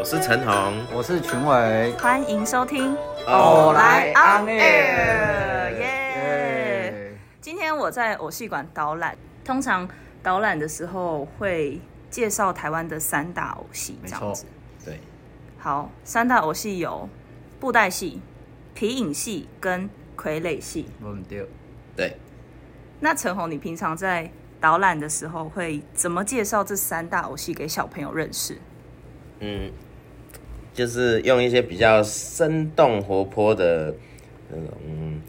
[0.00, 2.96] 我是陈红，我是群伟，欢迎收听
[3.26, 7.18] 《偶来 on air》耶！
[7.42, 9.14] 今天我在偶戏馆导览，
[9.44, 9.86] 通常
[10.22, 11.78] 导览的时候会
[12.08, 14.46] 介绍台湾的三大偶戏，这样子。
[14.82, 14.98] 对，
[15.58, 17.06] 好，三大偶戏有
[17.60, 18.22] 布袋戏、
[18.72, 20.88] 皮影戏跟傀儡戏。
[21.02, 21.46] 嗯，对。
[21.94, 22.16] 对。
[23.00, 24.30] 那陈红，你平常在
[24.62, 28.58] 导览的时候会怎么介绍这三大偶戏给小朋友认识？
[29.42, 29.70] 嗯，
[30.80, 33.94] 就是用一些比较生动活泼的
[34.48, 35.20] 那种，嗯，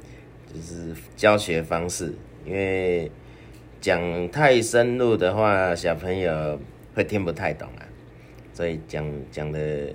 [0.48, 2.14] 就是教学方式。
[2.46, 3.12] 因为
[3.82, 6.58] 讲太深入的话，小朋友
[6.96, 7.84] 会听不太懂啊。
[8.54, 9.94] 所以讲讲的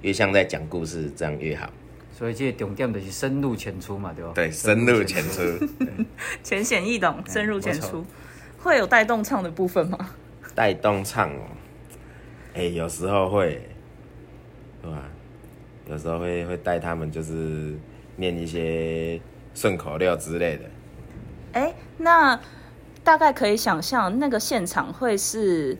[0.00, 1.68] 越像在讲故事，这样越好。
[2.10, 4.32] 所以这个重点就是深入浅出嘛，对吧？
[4.34, 5.42] 对，深入浅出，
[6.42, 8.02] 浅显易懂，深入浅出。
[8.56, 9.98] 会有带动唱的部分吗？
[10.54, 11.42] 带动唱哦，
[12.54, 13.60] 哎、欸，有时候会，
[14.84, 15.02] 对吧？
[15.86, 17.74] 有时候会会带他们，就是
[18.16, 19.18] 念一些
[19.54, 20.64] 顺口溜之类的。
[21.52, 22.38] 哎、欸，那
[23.02, 25.76] 大概可以想象那个现场会是，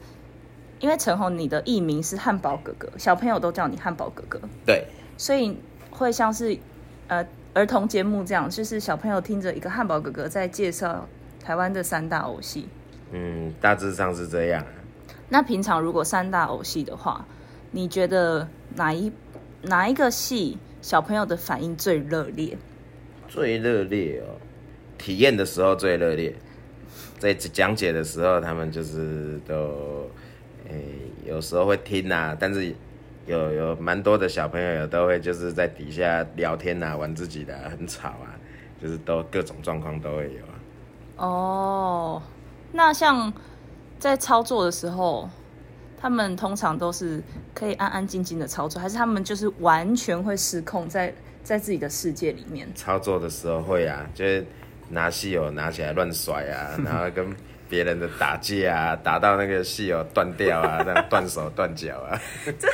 [0.81, 4.87] 因为陈红你的艺名是汉堡哥哥，小朋友都叫你汉堡哥哥，对，
[5.19, 5.59] 所以
[5.91, 6.57] 会像是
[7.09, 11.07] 呃儿童节目这样，就是小朋友听着一个汉堡哥哥在介绍。
[11.45, 12.67] 台湾的三大偶戏，
[13.13, 14.65] 嗯，大致上是这样。
[15.29, 17.23] 那平常如果三大偶戏的话，
[17.71, 19.13] 你觉得哪一
[19.63, 22.57] 哪一个戏小朋友的反应最热烈？
[23.29, 24.39] 最热烈哦，
[24.99, 26.35] 体验的时候最热烈，
[27.19, 30.09] 在讲解的时候，他们就是都，
[30.69, 32.75] 诶、欸，有时候会听啊，但是
[33.27, 38.39] 有有蛮多的小朋友都会就是在底下聊天啊，玩自己的，很吵啊，
[38.81, 40.41] 就是都各种状况都会有。
[41.17, 42.23] 哦，
[42.73, 43.33] 那像
[43.99, 45.29] 在操作的时候，
[46.05, 47.19] 他们通常都是
[47.55, 52.69] 可以安安静静的操作，还是他们就是完全会失控在，在在自己的世界里面？
[52.75, 54.47] 操作的时候会啊，就是
[54.91, 57.35] 拿戏偶拿起来乱甩啊， 然后跟
[57.71, 62.21] 别人的打架啊，打到那个戏偶断掉啊，这样断手断脚啊。
[62.59, 62.69] 这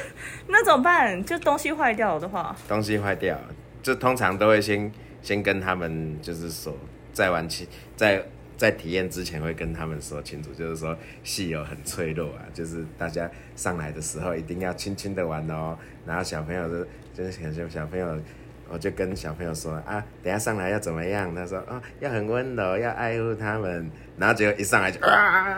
[0.49, 1.25] 那怎么办？
[1.25, 3.39] 就东西坏掉了的话，东西坏掉，
[3.81, 4.91] 就通常都会先
[5.23, 6.77] 先跟他们就是说。
[7.13, 8.25] 再玩起，在
[8.61, 10.95] 在体验之前会跟他们说清楚，就是说
[11.25, 13.27] 戏偶很脆弱啊，就是大家
[13.57, 15.75] 上来的时候一定要轻轻的玩哦。
[16.05, 18.21] 然后小朋友就就是小小朋友，
[18.69, 21.35] 我就跟小朋友说啊，等下上来要怎么样？
[21.35, 23.91] 他说啊、哦，要很温柔，要爱护他们。
[24.19, 25.57] 然后结果一上来就啊，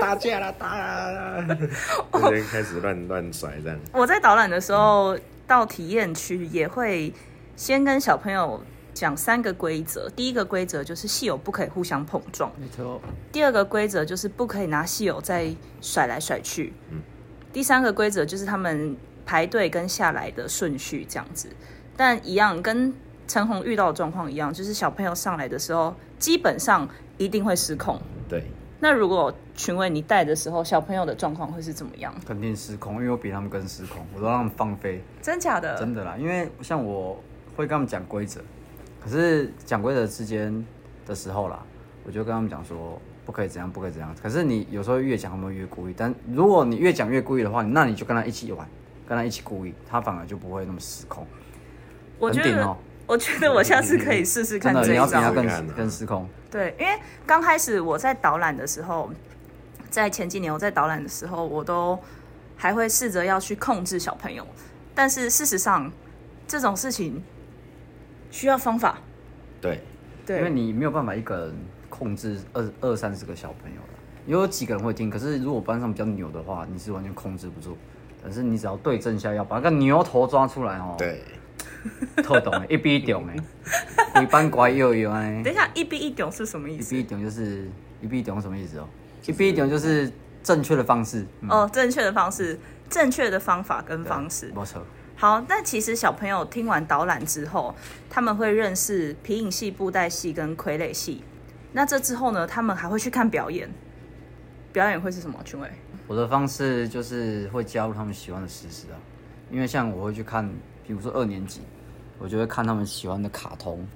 [0.00, 1.44] 打架了，打了，
[2.10, 3.78] 就开始乱乱甩这样。
[3.92, 5.14] 我在导览的时候
[5.46, 7.12] 到体验区也会
[7.54, 8.64] 先跟小朋友。
[8.94, 13.00] 讲三个规则，第一个规则就是戏友不可以互相碰撞，没错。
[13.32, 17.00] 第二个规则就是不可以拿戏友再甩来甩去，嗯。
[17.52, 18.96] 第三个规则就是他们
[19.26, 21.48] 排队跟下来的顺序这样子，
[21.96, 22.92] 但一样跟
[23.26, 28.00] 陈红遇到的状况一样，就是小朋友上来的时候基本上一定会失控。
[28.28, 28.44] 对。
[28.82, 32.14] 那如果群伟你带的时候，小朋友的状况会是怎么样？
[32.26, 35.04] 肯定失控，因为我比他们更失控，我都让他们放飞。
[35.20, 35.78] 真假的？
[35.78, 37.22] 真的啦，因为像我
[37.54, 38.40] 会跟他们讲规则。
[39.02, 40.64] 可是讲规则之间
[41.06, 41.62] 的时候啦，
[42.04, 44.14] 我就跟他们讲说不可以怎样，不可以怎样。
[44.22, 45.94] 可是你有时候越讲，他们越故意。
[45.96, 48.68] 但如果你越讲越故意的话，那你就跟他一起玩，
[49.08, 51.26] 跟他一起故意，他反而就不会那么失控。
[52.18, 55.06] 我觉得，我觉得我下次可以试试看这一招。
[55.06, 56.28] 你要更更失控。
[56.50, 59.10] 对，因为刚开始我在导览的时候，
[59.88, 61.98] 在前几年我在导览的时候，我都
[62.56, 64.46] 还会试着要去控制小朋友，
[64.94, 65.90] 但是事实上
[66.46, 67.22] 这种事情。
[68.30, 68.98] 需要方法，
[69.60, 69.80] 对，
[70.24, 71.54] 对，因为你没有办法一个人
[71.88, 77.76] 控制二二三十个小朋友的，有几个人会听，可是如果班上比较牛的话，你是完全控制不住。
[78.22, 80.94] 但是你只要对症下药，把那个牛头抓出来哦。
[80.98, 81.22] 对，
[82.22, 85.40] 特懂哎，一逼一懂哎，一般乖又有哎。
[85.42, 86.94] 等一下，一逼一懂是什么意思？
[86.94, 87.66] 一逼一懂就是
[88.02, 88.86] 一比一懂什么意思哦？
[89.26, 90.12] 一逼一懂就是
[90.42, 92.58] 正确的方式、嗯、哦，正确的方式，
[92.90, 94.82] 正确的方法跟方式，没错。
[95.20, 97.74] 好，但其实小朋友听完导览之后，
[98.08, 101.22] 他们会认识皮影戏、布袋戏跟傀儡戏。
[101.72, 103.70] 那这之后呢，他们还会去看表演。
[104.72, 105.38] 表演会是什么？
[105.44, 105.68] 群伟？
[106.06, 108.96] 我的方式就是会加入他们喜欢的事实啊，
[109.52, 110.50] 因为像我会去看，
[110.86, 111.60] 比如说二年级，
[112.18, 113.86] 我就会看他们喜欢的卡通，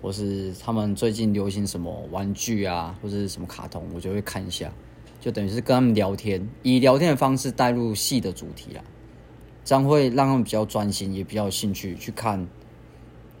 [0.00, 4.72] 或是他们最近流行什么玩具啊，或者是什么卡通，我就会看一下，
[5.20, 8.82] 就等于是跟他们聊天，以聊天的方式带入戏的主题啊。
[9.64, 12.46] 这样会让他们比较专心，也比较有兴趣去看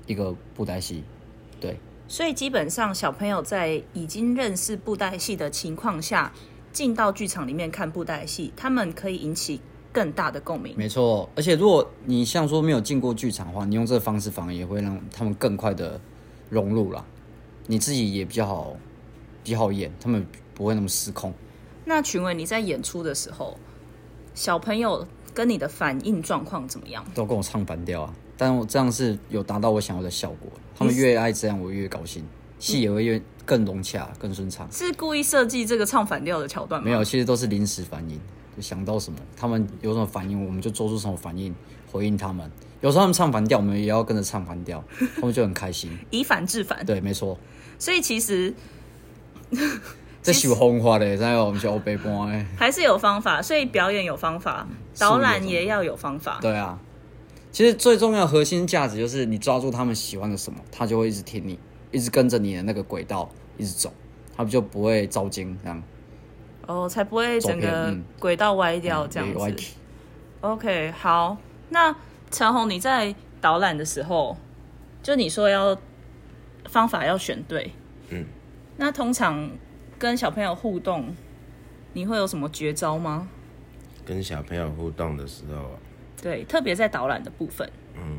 [0.06, 1.04] 一个布袋戏，
[1.60, 1.78] 对。
[2.06, 6.32] 所以基本上，小朋友在已经认识布袋戏的情况下，
[6.72, 9.60] 进到剧场里面看布袋戏，他们可以引起
[9.92, 10.74] 更大的共鸣。
[10.76, 16.00] 没错，而且如果你像说没有进过剧场的话，你用这个方式反而也会让他们更快的
[16.50, 17.04] 融入了，
[17.66, 18.76] 你自己也比较好，
[19.42, 21.32] 比较好演，他们不会那么失控。
[21.86, 23.58] 那群伟，你在演出的时候，
[24.34, 27.04] 小朋友跟你的反应状况怎么样？
[27.14, 30.50] 都跟我唱反调啊，但我这样是有达到我想要的效果。
[30.76, 32.24] 他们越爱这样，我越高兴，
[32.58, 34.66] 戏也会越更融洽、更顺畅。
[34.70, 36.86] 是故意设计这个唱反调的桥段吗？
[36.86, 38.18] 没有，其实都是临时反应，
[38.56, 41.54] 就想到什么，他们有什么反应，我们就做出什么反应
[41.90, 42.50] 回应他们。
[42.80, 44.82] 有时候他们唱反调，我们也要跟着唱反调，
[45.16, 45.96] 他们就很开心。
[46.10, 47.38] 以反制反，对，没错。
[47.78, 48.54] 所以其实。
[50.24, 54.66] 这是有方法的，在我们是欧北般的，还是有方法，所以表演有方法，
[54.98, 56.38] 导览也要有方法。
[56.40, 56.78] 对啊，
[57.52, 61.58] 其实最重要的核心价值就是你抓住他们喜欢的什么，他就会一直听你，
[61.92, 63.28] 一直跟着你的那个轨道
[63.58, 63.92] 一直走，
[64.34, 65.82] 他们就不会遭惊这样。
[66.66, 69.38] 哦，才不会整个轨道歪掉这样子。
[70.40, 71.36] 嗯、OK，好，
[71.68, 71.94] 那
[72.30, 74.34] 陈鸿你在导览的时候，
[75.02, 75.76] 就你说要
[76.64, 77.70] 方法要选对，
[78.08, 78.24] 嗯，
[78.78, 79.50] 那通常。
[80.04, 81.16] 跟小朋友互动，
[81.94, 83.26] 你会有什么绝招吗？
[84.04, 85.78] 跟小朋友互动的时候，
[86.22, 87.66] 对，特别在导览的部分。
[87.96, 88.18] 嗯，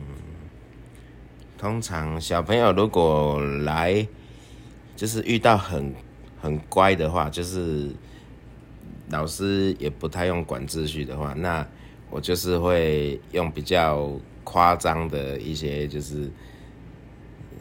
[1.59, 4.07] 通常小朋友如果来，
[4.95, 5.93] 就是遇到很
[6.41, 7.91] 很乖的话，就是
[9.11, 11.63] 老师也不太用管秩序的话，那
[12.09, 14.11] 我就是会用比较
[14.43, 16.31] 夸张的一些，就是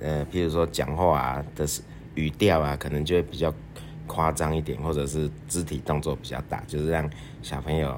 [0.00, 1.67] 呃，譬如说讲话啊的
[2.15, 3.53] 语调啊，可能就会比较。
[4.06, 7.09] 夸张一点，或者是肢体动作比较大，就是让
[7.43, 7.97] 小朋友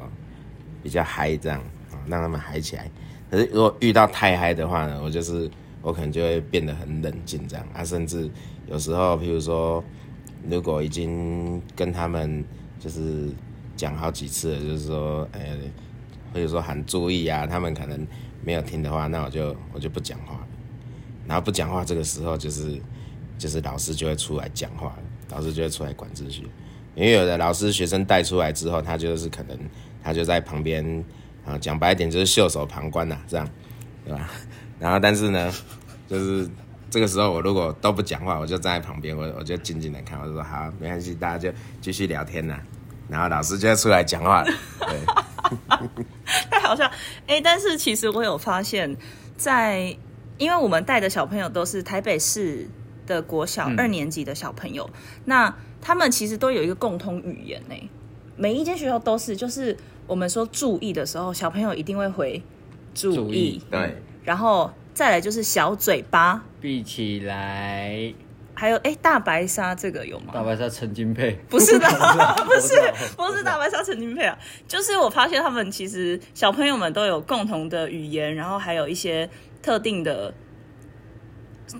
[0.82, 1.60] 比较嗨，这样
[1.90, 2.90] 啊，让他们嗨起来。
[3.30, 5.50] 可是如果遇到太嗨的话呢，我就是
[5.82, 8.30] 我可能就会变得很冷静，这样啊，甚至
[8.68, 9.82] 有时候，譬如说，
[10.48, 12.44] 如果已经跟他们
[12.78, 13.28] 就是
[13.76, 15.40] 讲好几次了，就是说，呃，
[16.32, 18.06] 或者说喊注意啊，他们可能
[18.44, 20.46] 没有听的话，那我就我就不讲话，
[21.26, 22.80] 然后不讲话，这个时候就是
[23.36, 24.96] 就是老师就会出来讲话。
[25.30, 26.48] 老师就会出来管秩序，
[26.94, 29.58] 因为有的老师学生带出来之后，他就是可能
[30.02, 31.04] 他就在旁边
[31.44, 33.48] 啊，讲白一点就是袖手旁观呐、啊，这样，
[34.04, 34.30] 对吧？
[34.78, 35.52] 然后但是呢，
[36.06, 36.48] 就是
[36.90, 42.58] 这个时候我如果都不讲话，我就站在旁边，我我就静静的看，我就说好，没关系，大家就继续聊天呐。
[43.08, 44.98] 然后老师就会出来讲话了， 对，
[46.50, 46.84] 太好笑。
[47.26, 48.96] 哎、欸，但是其实我有发现，
[49.36, 49.96] 在
[50.38, 52.68] 因为我们带的小朋友都是台北市。
[53.06, 57.90] 的国小二年级的小朋友，嗯、那他们其实都有一个共通语言呢。
[58.36, 59.74] 每一间学校都是，就是
[60.06, 62.42] 我们说注意的时候，小朋友一定会回
[62.94, 63.16] 注意。
[63.16, 68.12] 注意对，然后再来就是小嘴巴闭起来。
[68.52, 70.32] 还有哎，大白鲨这个有吗？
[70.34, 71.86] 大白鲨陈金佩不是的，
[72.44, 72.74] 不是
[73.16, 74.36] 不是大白鲨陈金佩啊。
[74.66, 79.28] 就是我发现他们其实小朋友们都有共同的语言，然后还有一些
[79.62, 80.34] 特定的。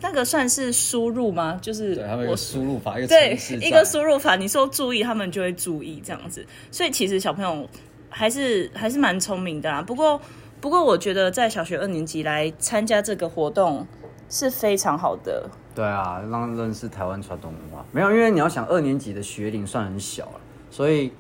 [0.01, 1.59] 那个算是输入吗？
[1.63, 6.45] 就是我输入法，一个对一个输入法，你说注意，他们就会注意这样子。
[6.71, 7.69] 所以其实小朋友
[8.09, 9.81] 还是还是蛮聪明的啊。
[9.81, 10.21] 不过
[10.61, 13.87] 不过，我觉得在小学二年级来参加这个活动
[14.29, 15.49] 是非常好的。
[15.75, 17.85] 对啊，让认识台湾传统文化。
[17.93, 20.41] 没有，因为你要想二年级的学龄算很小了，
[20.71, 21.13] 所以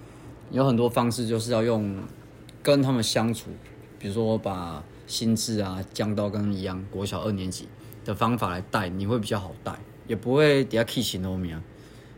[0.50, 1.96] 有很多方式就是要用
[2.62, 3.50] 跟他们相处，
[3.98, 7.68] 比如说我把心智啊降到跟一样国小二年级。
[8.06, 9.72] 的方法来带，你会比较好带，
[10.06, 11.60] 也不会底下 kiss 啊。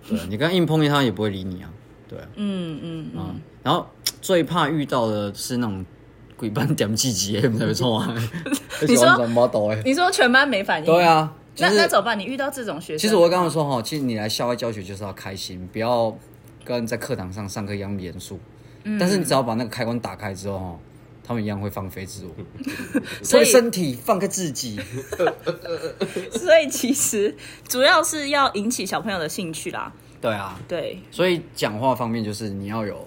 [0.09, 1.71] 对， 你刚硬碰一他也不会理你啊。
[2.07, 3.41] 对啊，嗯嗯嗯。
[3.63, 3.87] 然后
[4.21, 5.85] 最怕遇到的是那种
[6.37, 8.15] 鬼班点几级，没错啊。
[8.87, 9.27] 你 说
[9.85, 10.87] 你说全班没反应？
[10.87, 12.19] 对啊，那那怎么办？
[12.19, 16.17] 你遇到这种学生，其实我刚刚说哈，其实你来校外教学就是要开心，不要
[16.65, 18.39] 跟在课堂上上课一样严肃。
[18.99, 20.79] 但是你只要把那个开关打开之后哈。
[21.29, 22.35] 他们一样会放飞自我，
[23.23, 24.81] 所以身体放开自己。
[26.33, 27.37] 所以其实
[27.69, 29.93] 主要是要引起小朋友的兴趣啦。
[30.23, 31.03] 对啊，对。
[31.11, 33.07] 所以讲话方面就是你要有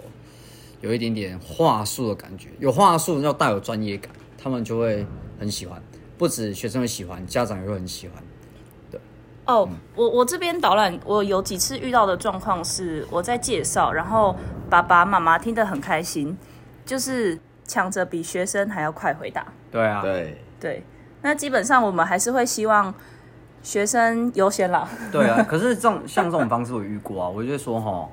[0.81, 5.03] 有一点点话术的感觉，有话术要带有专业感，他们就会
[5.39, 5.81] 很喜欢。
[6.19, 8.23] 不止学生会喜欢，家长也会很喜欢。
[8.91, 9.01] 对。
[9.47, 14.35] 哦，我我这边导览，我有几次遇到的状况是我在介绍，然后
[14.69, 16.37] 爸爸妈妈听得很开心，
[16.85, 17.39] 就是。
[17.71, 19.45] 抢着比学生还要快回答。
[19.71, 20.83] 对啊，对对，
[21.21, 22.93] 那基本上我们还是会希望
[23.63, 24.85] 学生优先啦。
[25.09, 28.09] 对啊， 可是这种像这种方式我遇过啊，我就说哈，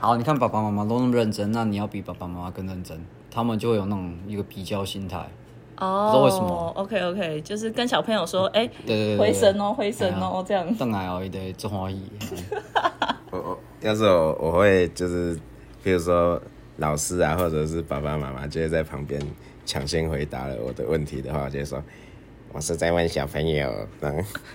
[0.00, 5.26] 好，你看爸爸妈妈都那么认真，那你要比爸爸妈妈更认真，他们就会有那种一个比较心态。
[5.78, 10.74] 哦，不知道为什么？OK OK，就是跟小朋友说，哎，对对对，回神哦，回神哦，这样。
[10.74, 12.02] 邓来哦，一堆中华裔。
[13.30, 15.40] 我我要是我我会就是，
[15.82, 16.38] 比如说。
[16.80, 19.20] 老师啊，或者是爸爸妈妈，就会在旁边
[19.64, 21.82] 抢先回答了我的问题的话，我就会说
[22.52, 23.86] 我是在问小朋友。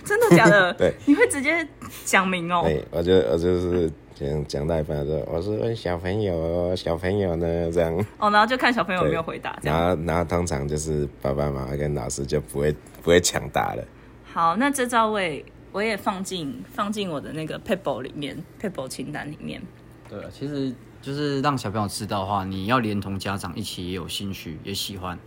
[0.04, 0.74] 真的假的？
[0.74, 1.66] 对，你会直接
[2.04, 2.62] 讲明哦。
[2.64, 7.94] 对，我就我就是讲讲到一半说我是问小朋友，小朋友呢这样。
[8.18, 9.56] 哦，然后就看小朋友有没有回答。
[9.62, 13.84] 然后然后通常就是爸爸妈妈跟老师就不会不会抢答了。
[14.24, 19.62] 好，那这招我也我也放进放进我的那个 paper 里面，paper 清单里面。
[20.08, 25.18] 对，其实就是让小朋友知道的话，你要连同家长一起也有兴趣，也喜欢，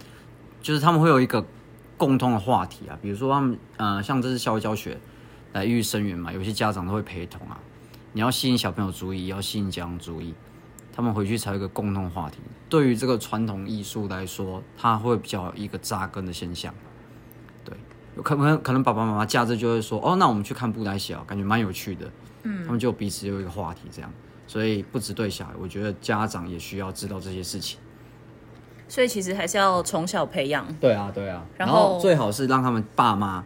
[0.61, 1.45] 就是他们会有一个
[1.97, 2.97] 共通的话题啊。
[3.01, 4.99] 比如说他们呃，像这是校外教学
[5.53, 7.59] 来育生源嘛，有些家长都会陪同啊。
[8.11, 10.33] 你要吸引小朋友注意，要吸引家长注意，
[10.91, 12.39] 他们回去才有一个共同话题。
[12.67, 16.73] 对于这个传统艺术来说，它会比较一个扎根的现象。
[17.63, 17.75] 对，
[18.17, 22.11] 有可能可能爸爸妈妈假日就会说，哦，那我们去看布袋戏，感觉蛮有趣的。
[22.43, 24.11] 嗯，他们就彼此有一个话题这样。
[24.49, 27.77] 所以不止对小孩，我觉得家长也需要知道这些事情。
[28.87, 30.65] 所以其实还是要从小培养。
[30.81, 31.45] 对啊，对啊。
[31.55, 33.45] 然后最好是让他们爸妈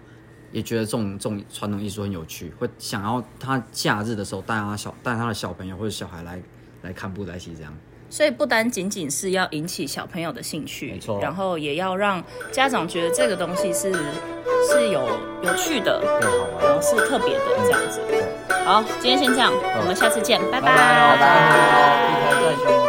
[0.53, 6.41] 也觉得这种这种传统艺术很有趣，会想要他假日的时候带他小带他的小朋友或者小孩来
[6.83, 7.77] 来看布袋戏这样。
[8.13, 11.20] 所以不单仅仅是要引起小朋友的兴趣，没错。
[11.20, 15.10] 然后也要让家长觉得这个东西是是有
[15.41, 16.00] 有趣的，
[16.62, 18.00] 然后是特别的这样子。
[18.63, 20.67] 好，今天先这样，我们下次见，拜拜。
[20.67, 22.82] 拜拜。